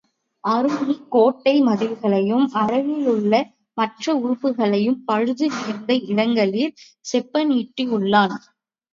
[0.43, 3.33] ஆருணி, கோட்டை மதில்களையும் அரணிலுள்ள
[3.73, 6.73] மற்ற உறுப்புக்களையும் பழுது நேர்ந்த இடங்களிற்
[7.11, 8.35] செப்பனிட்டுள்ளான்.